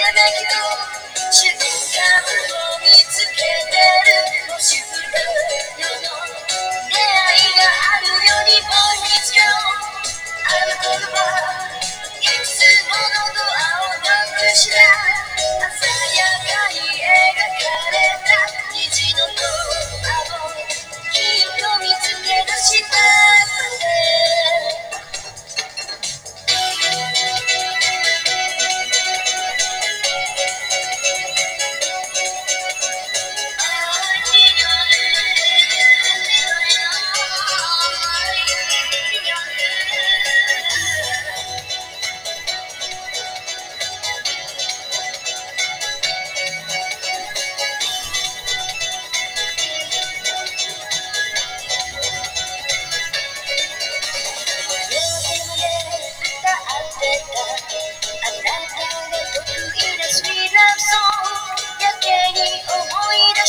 [0.00, 2.37] I that you should discover.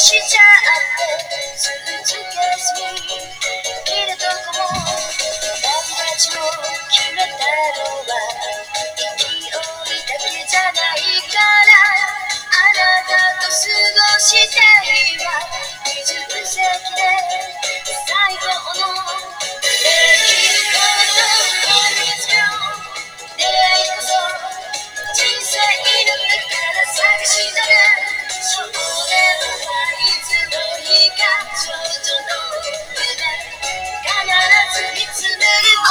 [0.09, 0.48] she just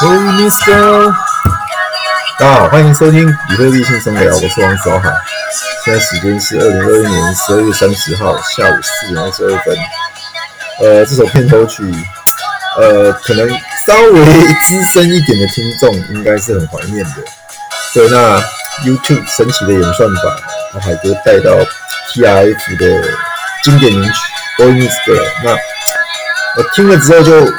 [0.01, 1.13] Hey Mister，
[2.39, 5.13] 大家好，欢迎收听比特币轻松聊，我是王小海。
[5.85, 9.77] 现在时间是二零二一年十二月三十号下午四点二十二分。
[10.79, 11.83] 呃，这首片头曲，
[12.77, 13.49] 呃，可能
[13.89, 14.25] 稍微
[14.63, 17.15] 资深一点的听众应该是很怀念的。
[17.93, 18.41] 对，那
[18.85, 20.37] YouTube 神奇的演算法，
[20.75, 21.59] 把海哥带到
[22.13, 23.19] T F 的
[23.65, 24.19] 经典名曲
[24.63, 24.89] 《Boys》。
[25.43, 27.53] 那我听了之后就。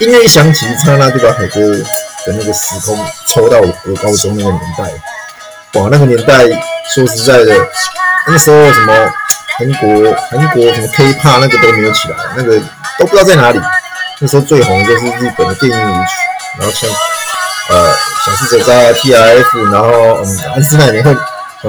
[0.00, 4.84] 音乐一响起，刹那就把海哥的那个时空抽到我高中那个年代。
[5.78, 6.46] 哇，那个年代
[6.94, 7.54] 说实在的，
[8.26, 8.94] 那时候什么
[9.58, 12.58] 韩国、韩国什么 K-pop 那个都没有起来，那个
[12.98, 13.60] 都不知道在哪里。
[14.20, 16.12] 那时候最红就是日本的电音舞曲，
[16.58, 16.90] 然后像
[17.68, 17.94] 呃
[18.24, 21.14] 小室哲在 T.R.F，然后嗯安室奈美惠，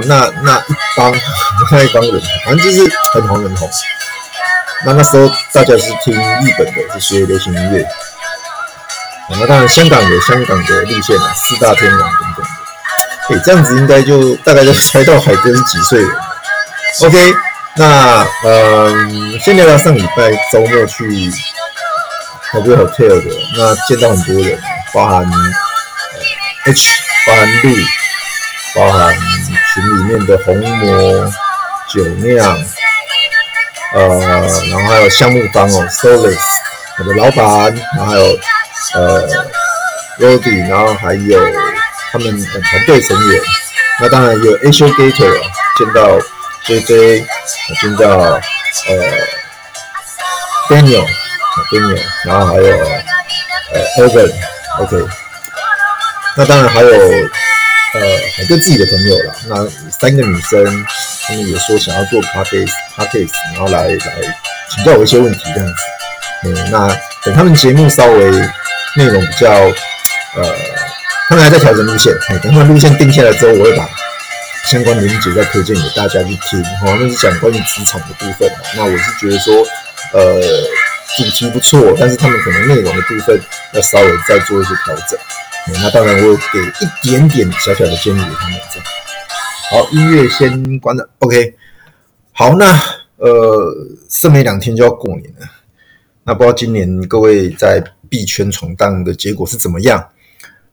[0.05, 0.63] 那那一
[0.95, 1.13] 帮
[1.69, 3.69] 那一帮人，反正就是很红很红。
[4.85, 7.85] 那那时候大家是听日本的这些流行音乐。
[9.39, 13.35] 那当然，香港有香港的路线啊，四大天王等等的。
[13.35, 16.09] 诶，这样子应该就大概就猜到海哥是几岁了。
[17.03, 17.33] OK，
[17.75, 21.31] 那嗯，先聊聊上礼拜周末去
[22.51, 24.59] 海哥 hotel 的，那见到很多人，
[24.93, 25.25] 包含
[26.65, 26.89] H，
[27.25, 27.85] 包含绿，
[28.75, 29.15] 包含
[29.73, 31.33] 群里面的红魔
[31.93, 32.57] 酒酿，
[33.93, 34.07] 呃，
[34.69, 36.37] 然后还有项目方哦，Solace，
[36.99, 38.37] 我的老板，然后还有。
[38.93, 39.27] 呃
[40.19, 41.39] ，Rody，然后还有
[42.11, 43.41] 他们的团队成员，
[44.01, 45.41] 那当然有 Asia Gator
[45.77, 46.19] 见到
[46.65, 47.25] JJ，
[47.79, 48.41] 见到呃
[50.67, 52.67] Daniel，Daniel，然后还有
[53.73, 55.07] 呃 Evan，OK，
[56.35, 58.01] 那当然还有呃
[58.35, 60.85] 海哥自己的朋友啦，那三个女生，
[61.23, 63.97] 她们也说想要做 Podcast，Podcast，然后来来
[64.69, 65.75] 请教我一些问题这样子，
[66.43, 66.89] 嗯，那
[67.23, 68.49] 等他们节目稍微。
[68.97, 69.49] 内容比较，
[70.35, 70.55] 呃，
[71.29, 73.89] 他们还在调整路线，等他们路线定下来之后，我会把
[74.65, 76.63] 相关的连结再推荐给大家去听。
[76.63, 78.51] 哈，那是讲关于职场的部分。
[78.75, 79.53] 那我是觉得说，
[80.13, 80.41] 呃，
[81.17, 83.39] 主题不错，但是他们可能内容的部分
[83.73, 85.19] 要稍微再做一些调整。
[85.81, 88.59] 那当然，我给一点点小小的建议给他们。
[88.71, 88.85] 这样，
[89.71, 91.09] 好，音乐先关了。
[91.19, 91.55] OK，
[92.33, 92.65] 好，那
[93.17, 93.73] 呃，
[94.09, 95.47] 剩没两天就要过年了。
[96.23, 100.09] 那不知道今年各位在币圈闯荡的结果是怎么样？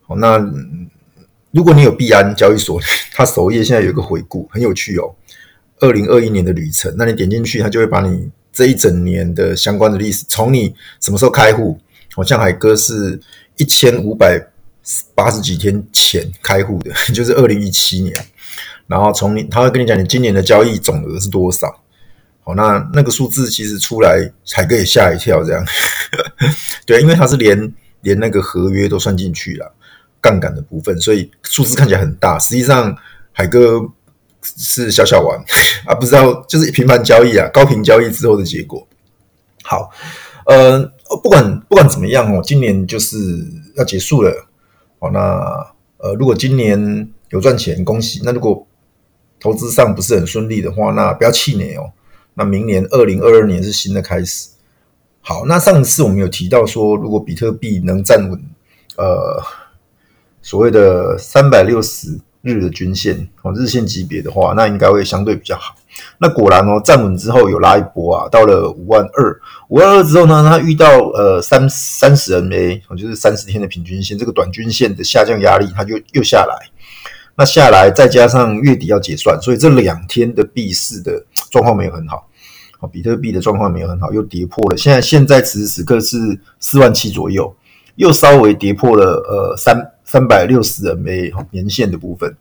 [0.02, 0.38] 好，那
[1.52, 2.80] 如果你有币安交易所，
[3.14, 5.14] 它首页现在有一个回顾，很有趣哦。
[5.78, 11.78] 二零二一年的旅程，那你点进去，它就会把你这一整年的相关的历史，从你什么时候开户，
[12.16, 13.20] 好像海哥是
[13.56, 14.44] 一千五百
[15.14, 18.12] 八十几天前开户的， 就是二零一七年。
[18.88, 21.82] 然后从你，他会跟你讲你今年的交易总额是多少。
[22.48, 25.62] 哦，那那个数字其实出来，海哥也吓一跳，这样。
[26.86, 29.70] 对，因为它是连连那个合约都算进去了，
[30.18, 32.38] 杠杆的部分，所以数字看起来很大。
[32.38, 32.96] 实际上，
[33.32, 33.86] 海哥
[34.40, 35.38] 是小小玩
[35.84, 38.88] 啊，不知道就是频繁交易啊，高频交易之后的结果。
[39.62, 39.90] 好，
[40.46, 40.80] 呃，
[41.22, 43.18] 不管不管怎么样哦，今年就是
[43.76, 44.48] 要结束了。
[44.98, 45.20] 好，那
[45.98, 48.66] 呃，如果今年有赚钱，恭喜；那如果
[49.38, 51.92] 投资上不是很顺利的话，那不要气馁哦。
[52.38, 54.48] 那明年二零二二年是新的开始。
[55.20, 58.40] 好，那上次我们有提到说，如果比特币能站稳
[58.96, 59.42] 呃
[60.40, 65.74] 所谓的三百六十日的均线哦，日线级别的话，那应该会相对比较好。
[66.18, 76.70] 那果然哦，站稳之后有拉一波啊，到了五万二，五万二之后呢，它遇到呃三三十 MA，就是三十天的平均线，这个短均线的下降压力，它就又下来。
[77.36, 82.27] 那下来再加上月底要结算，所以这两天的币市的状况没有很好。
[82.86, 84.76] 比特币的状况没有很好，又跌破了。
[84.76, 86.16] 现在现在此时此刻是
[86.60, 87.52] 四万七左右，
[87.96, 92.36] 又稍微跌破了呃三三百六十 MA 年线的部分。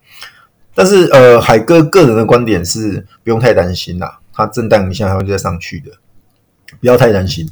[0.75, 5.91] 但是呃，海哥个人的观点是不用太担心啦，它震荡一下还会再上去的，
[6.79, 7.49] 不要太担心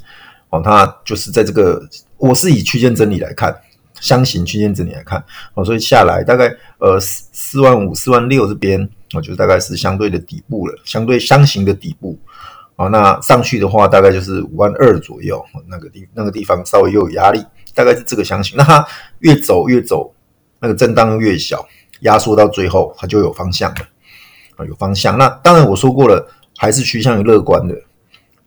[0.52, 0.62] 哦。
[0.64, 1.82] 它就是在这个，
[2.18, 3.52] 我是以区间整理来看，
[4.00, 5.24] 箱型区间整理来看
[5.56, 12.16] 哦，所以下来大概呃四四万五、四万六这边我觉得大概是相对的底部了，相对箱型的底部。
[12.78, 17.42] 好，那上去的话大概就是五万二左右，那个地那个地方稍微又有压力，
[17.74, 18.58] 大概是这个箱型。
[18.58, 18.86] 那它
[19.20, 20.14] 越走越走，
[20.60, 21.66] 那个震荡越小，
[22.02, 23.82] 压缩到最后它就有方向了
[24.58, 25.18] 啊，有方向。
[25.18, 26.28] 那当然我说过了，
[26.58, 27.74] 还是趋向于乐观的，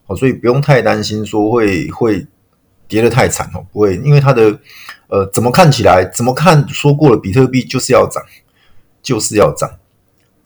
[0.07, 2.27] 好，所以不用太担心说会会
[2.87, 4.59] 跌得太惨哦，不会，因为它的
[5.09, 8.23] 呃怎么看起来怎么看说过了，比特币就是要涨，
[9.03, 9.71] 就是要涨。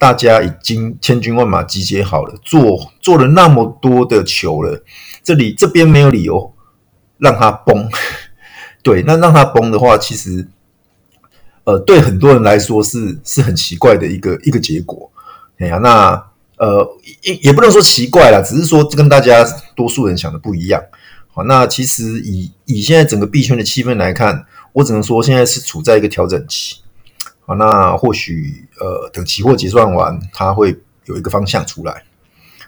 [0.02, 4.82] 大家已经千军万马集结好了，做做了那么多的球了，
[5.22, 6.52] 这里这边没有理由
[7.18, 7.88] 让他崩。
[8.82, 10.48] 对，那让他崩的话，其实
[11.62, 15.08] 呃，对很多人来说是是很奇怪的一个一个结果。
[15.58, 16.20] 哎呀，那
[16.56, 16.84] 呃
[17.22, 19.46] 也也不能说奇怪啦，只是说跟大家
[19.76, 20.82] 多数人想的不一样。
[21.32, 26.78] 好，那其实以以现在整个币圈的气氛来看，我只能说现在是处在一个调整期。
[27.46, 32.02] 好，那或许呃，等期货结算完，它会有一个方向出来，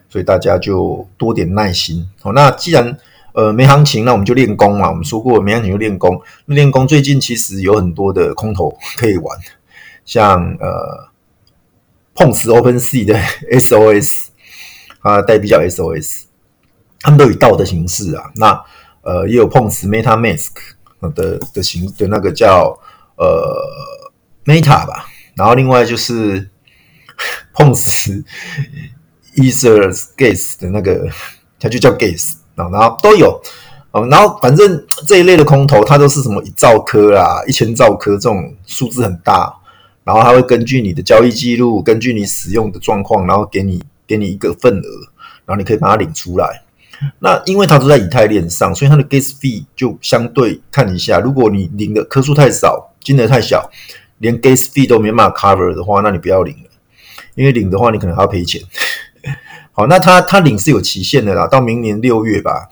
[0.08, 2.08] 所以大家就多点耐心。
[2.20, 2.96] 好，那既然
[3.32, 4.88] 呃没行情，那我们就练功嘛。
[4.88, 6.22] 我们说过没行情就练功。
[6.46, 9.36] 练功最近其实有很多的空头可以玩，
[10.04, 11.08] 像呃
[12.14, 13.18] 碰瓷 Open C 的
[13.50, 14.28] SOS
[15.00, 16.26] 啊，代币叫 SOS，
[17.00, 18.30] 他们都以道的形式啊。
[18.36, 18.62] 那
[19.02, 20.52] 呃也有碰瓷 MetaMask
[21.12, 22.78] 的的形的那个叫
[23.16, 23.24] 呃。
[24.46, 26.48] Meta 吧，然后另外就是
[27.54, 28.24] 碰瓷
[29.36, 31.08] Etherspace 的那个，
[31.58, 33.40] 它就叫 Gas 啊，然后都有
[33.90, 39.52] 啊，然后反正这一类的空头，它都是什么一兆颗啦、一千兆颗这种数字很大，
[40.04, 44.88] 然后它会根据你的交易记录，根据你使用的状况，然后给你给你一个份额，
[45.46, 46.62] 然后你可以把它领出来。
[47.18, 53.68] 那因为它都在以太链上，所以它的 Gas fee 就相对看一下，如果你领的颗数太少，金额太小。
[54.18, 56.70] 连 gas fee 都没办法 cover 的话，那你不要领了，
[57.34, 58.62] 因为领的话你可能还要赔钱。
[59.72, 62.68] 好，那他他领是有期限的啦，到明年六月吧，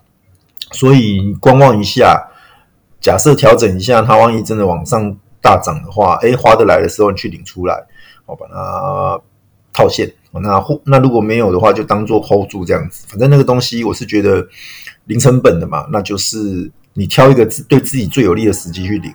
[0.70, 2.28] 所以观望一下。
[3.00, 7.74] 假设调整一下，它万一真的往上大涨的话，诶，划得来的时候你去领出来，
[8.24, 9.20] 好把它
[9.72, 10.08] 套现。
[10.30, 13.04] 那或那如果没有的话，就当做 hold 住这样子。
[13.08, 14.46] 反正那个东西我是觉得
[15.06, 16.70] 零成本的嘛，那就是。
[16.94, 19.10] 你挑一个自对自己最有利的时机去领，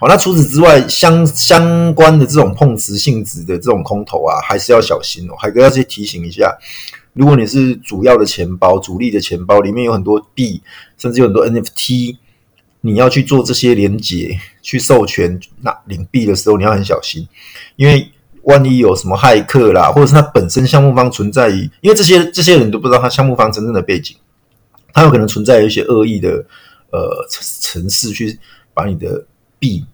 [0.00, 5.34] 好，那除此之外，相相关的这种碰瓷性质的这种空头啊，还是要小心哦。
[5.38, 6.56] 海哥要去提醒一下，
[7.12, 10.62] 如果你是主要的钱包、主力的钱包里面有很多币，
[10.96, 12.16] 甚至有很多 NFT，
[12.80, 17.28] 你要去做这些连接、去授权、那领币的时候，你要很小心，
[17.76, 18.10] 因为
[18.44, 24.16] 万一有什么骇客啦，或者是他本身项目方存在于，因为这些这些人都不知道他项目方真正的背景，
[24.94, 26.46] 他有可能存在一些恶意的。
[26.90, 27.26] 呃，
[27.60, 28.38] 城市去
[28.72, 29.22] 把你的
[29.58, 29.84] 币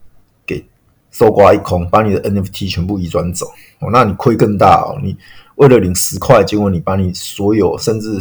[0.46, 0.64] 给
[1.10, 3.46] 搜刮一空，把你的 NFT 全部移转走
[3.80, 5.00] 哦，那你亏更大哦。
[5.02, 5.16] 你
[5.56, 8.20] 为了领十块，结果你把你所有甚至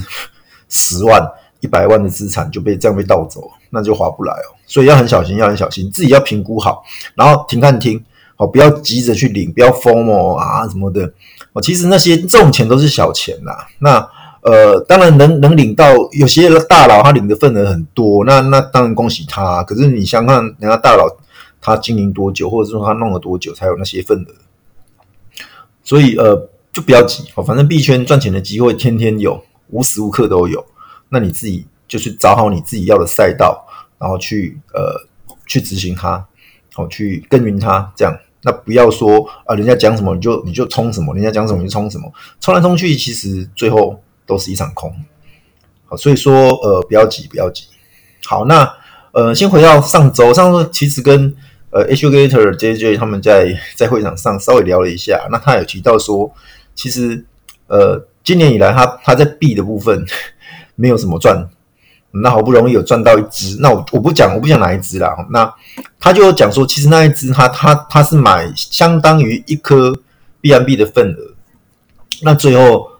[0.69, 1.23] 十万、
[1.59, 4.49] 一百万的资产就被这样被盗走，那就划不来哦。
[4.65, 8.03] 所以要很小心，要很小心，自己要评估好，然后停看听，
[8.35, 11.13] 好，不要急着去领，不要疯哦啊什么的
[11.51, 11.61] 哦。
[11.61, 14.09] 其实那些这种钱都是小钱啦，那。
[14.43, 19.63] 呃，当然能能领到有些大佬他领的份额很多，那那当然恭喜他。
[19.63, 21.07] 可是你想看人家大佬
[21.61, 25.39] 他经营多久，或者说他弄了多久才有那些份额？
[25.81, 30.65] 所以呃，就不要急哦，反正币圈赚钱的机会天天有，无时无刻都有。
[31.07, 33.65] 那你自己就是找好你自己要的赛道，
[33.97, 35.07] 然后去呃
[35.47, 36.25] 去执行它，
[36.73, 38.13] 好去耕耘它，这样。
[38.41, 44.02] 那不要说啊，人家讲什么你就你就冲什么，人家讲什么你就冲什么，冲来冲去，其实最后。
[44.25, 44.95] 都是一场空，
[45.85, 47.65] 好，所以说呃不要急，不要急。
[48.25, 48.73] 好，那
[49.11, 51.35] 呃先回到上周，上周其实跟
[51.71, 56.33] 呃 Hugator JJ 他们在 在会场上稍微聊了一下，那他有提到说，
[56.73, 57.25] 其实
[57.67, 60.05] 呃今年以来他他在币的部分
[60.75, 61.49] 没有什么赚，
[62.11, 65.53] 那好不容易有赚到一只，那我我不讲我不讲哪一只啦，那
[65.99, 69.93] 他就讲说，其实那一只他他他是买相当于一颗
[70.39, 71.35] B M B 的份额，
[72.21, 72.92] 那最后。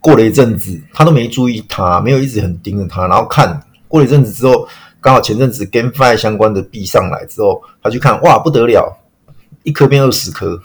[0.00, 3.06] 过了一阵子，他都没注意他，没有一直很盯着他。
[3.06, 4.66] 然后看过了一阵子之后，
[4.98, 8.98] 刚好前阵子 GameFi 相关的币上来之后，他去看，哇，不得了，
[9.62, 10.58] 一颗变二十颗。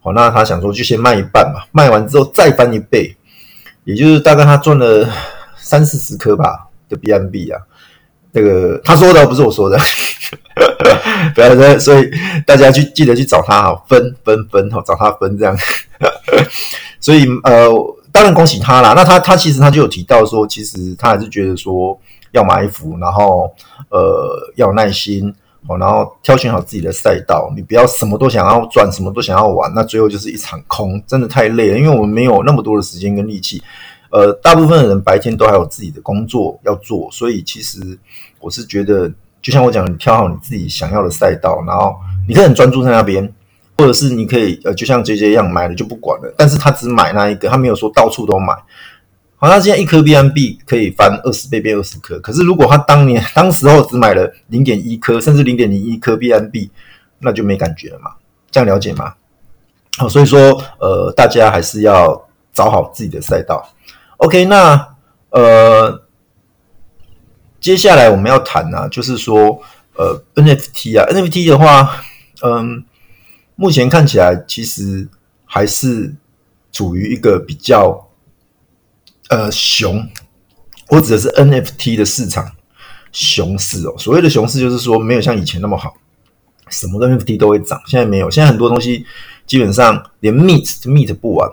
[0.00, 3.16] 好，那他想说就先卖一半嘛，卖完之后再翻一倍，
[3.82, 5.08] 也就是大概他赚了
[5.56, 7.60] 三四十颗吧的 BNB 啊。
[8.32, 9.76] 这个他说的不是我说的，
[11.34, 12.08] 不要说，所以
[12.46, 15.56] 大家去记得去找他哈，分分分哈，找他分这样。
[17.00, 17.95] 所以呃。
[18.16, 18.94] 当然恭喜他啦。
[18.94, 22.00] 那他他其实他就有提到说，其实他还是觉得说
[22.32, 23.52] 要埋伏，然后
[23.90, 25.30] 呃要有耐心，
[25.66, 31.78] 哦，然后挑选好自己的赛道，你不要什么都想要赚，什么都想要玩，那最后就是一场空，真的太累了。
[31.78, 33.62] 因为我们没有那么多的时间跟力气，
[34.08, 37.98] 呃，大部分的人白天都还有自己的工作要做，所以其实
[38.40, 41.94] 我是觉得，就像我讲，你挑好你自己想要的赛道，然后
[42.26, 43.30] 你可以很专注在那边，
[43.76, 48.54] 或者是你可以呃，就像 JJ 一样买了就不管了，但是他只买那一个，他没有说到处都买。
[49.38, 56.70] 好，那现在一颗 BNB 可以翻二十倍变二十颗，可是如果他当年当时候只买了零点一颗，甚至零点零一颗 BNB，
[57.18, 58.12] 那就没感觉了嘛？
[58.50, 59.12] 这样了解吗？
[59.98, 63.68] 好，所以说呃，大家还是要找好自己的赛道。
[64.16, 64.88] OK，那
[65.28, 66.02] 呃，
[67.60, 69.60] 接下来我们要谈呢、就是说
[69.96, 72.02] 呃 NFT 啊，NFT 的话，
[72.42, 72.82] 嗯、
[73.56, 75.08] 目前看起来其实
[75.44, 76.14] 还是
[76.70, 78.04] 处于一个比较。
[79.28, 80.08] 呃，熊，
[80.88, 82.48] 我指的是 NFT 的市场
[83.10, 83.92] 熊市哦。
[83.98, 85.92] 所谓的熊市，就是说没有像以前那么好，
[86.68, 87.76] 什么 NFT 都会涨。
[87.88, 89.04] 现在没有，现在很多东西
[89.44, 91.50] 基本上连 meet meet 不完，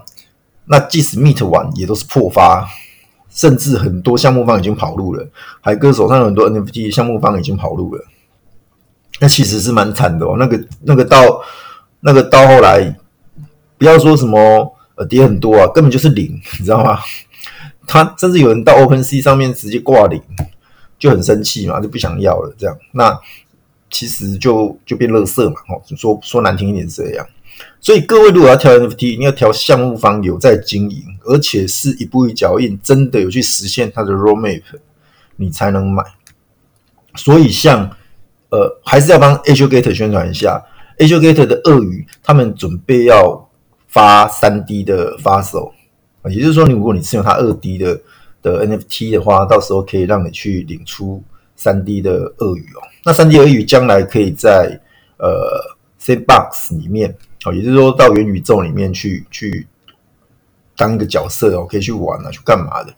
[0.65, 2.69] 那即使 meet 完也都是破发，
[3.31, 5.27] 甚至很多项目方已经跑路了。
[5.60, 8.05] 海哥手上有很多 NFT 项目方已经跑路了，
[9.19, 10.36] 那其实是蛮惨的哦。
[10.38, 11.41] 那个那个到
[12.05, 12.95] 那个到后来，
[13.77, 17.00] 不要说什么呃跌很多啊，根本就是零，你知道吗？
[17.88, 20.22] 他甚至有人到 OpenSea 上面直接挂零，
[21.00, 22.53] 就很生气嘛，就不想要了。
[22.57, 23.17] 这样，那
[23.89, 25.55] 其实就就变垃圾嘛。
[25.69, 27.25] 哦，说说难听一点是这样。
[27.79, 34.62] 所以各位如果要挑 NFT，你要挑项目方有在经营，而且是一步一脚印，真的有去实现它的 roadmap，
[35.36, 36.03] 你才能买。
[37.15, 37.89] 所以像
[38.50, 40.63] 呃，还是要帮 Azugator 宣传一下
[40.97, 43.50] ，Azugator 的鳄鱼，他们准备要
[43.88, 45.71] 发三 D 的发售。
[46.29, 48.00] 也就是说，你如果你持有它二 D 的
[48.41, 51.21] 的 NFT 的话，到时候可以让你去领出
[51.55, 52.81] 三 D 的鳄鱼哦。
[53.03, 54.79] 那三 D 鳄鱼将来可以在
[55.17, 55.29] 呃
[56.00, 57.13] Sandbox 里面
[57.45, 59.67] 哦，也就是说到元宇宙里面去去
[60.77, 62.91] 当一个角色哦，可以去玩啊，去干嘛的？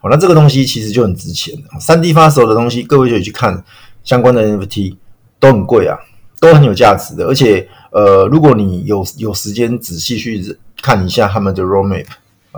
[0.00, 1.54] 哦，那这个东西其实就很值钱。
[1.78, 3.62] 三 D 发售的东西，各位就可以去看
[4.02, 4.96] 相关的 NFT
[5.38, 5.98] 都很贵啊，
[6.46, 7.26] 都很有价值的。
[7.26, 12.06] 而且呃，如果你有有时间仔细去看一下他们的 Roadmap。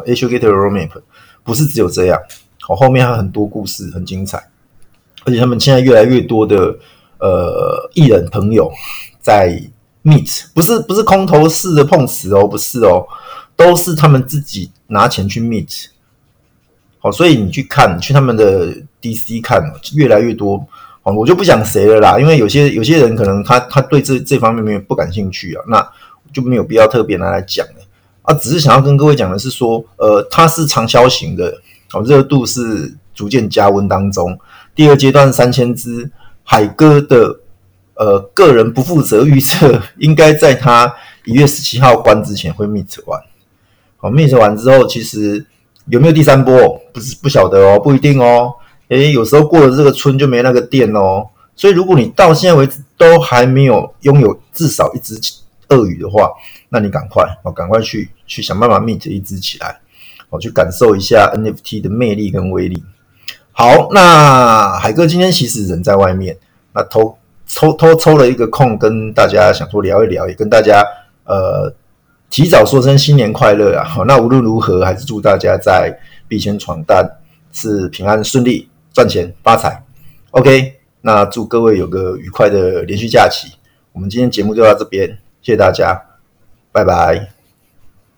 [0.04, 0.90] Azugator Roadmap
[1.42, 2.20] 不是只有这样，
[2.60, 4.36] 好，后面还有很多故事，很精彩，
[5.24, 6.76] 而且他们现在越来越多的
[7.18, 8.70] 呃艺人朋友
[9.22, 9.58] 在
[10.04, 13.06] Meet，不是不是空头式的碰瓷哦，不是哦，
[13.56, 15.86] 都是他们自己拿钱去 Meet，
[16.98, 19.62] 好，所以你去看，去他们的 DC 看，
[19.94, 20.62] 越来越多，
[21.14, 25.88] 我就不讲谁了啦，因为有些有些人可能他他对这这方面没有不感兴趣啊，那
[26.32, 27.74] 就没有必要特别拿来讲了。
[28.22, 31.58] 啊，只是想要跟各位讲的是说，呃，它是长销型的，
[31.92, 34.36] 哦，热度是逐渐加温当中。
[34.74, 36.10] 第二阶段三千只
[36.42, 37.38] 海哥的，
[37.94, 40.92] 呃，个人不负责预测，应该在他
[41.24, 43.20] 一月十七号关之前会 meet 完。
[43.98, 45.46] 好，meet 完之后，其实
[45.86, 48.52] 有没有第三波，不是不晓得哦，不一定哦。
[48.88, 51.26] 诶，有时候过了这个村就没那个店哦。
[51.54, 55.18] 所以如果你到现在为止都还没有拥有至少一只
[55.68, 56.30] 鳄鱼的话，
[56.68, 59.80] 那你赶快哦，赶快去去想办法 meet 一只起来，
[60.28, 62.84] 哦，去感受一下 NFT 的魅力跟威力。
[63.52, 66.36] 好，那海哥今天其实人在外面，
[66.74, 67.16] 那偷
[67.46, 70.84] 抽偷抽了一个空，跟大家想说聊一聊，也跟大家
[71.24, 71.72] 呃
[72.28, 73.82] 提早说声新年快乐啊！
[73.82, 77.02] 好，那无论如何，还是祝大家在币圈闯荡
[77.50, 79.84] 是平安顺利，赚钱发财。
[80.30, 83.52] OK，那祝各位有个愉快的连续假期。
[83.92, 85.06] 我们今天节目就到这边。
[85.42, 86.02] 谢谢大家，
[86.72, 87.35] 拜拜。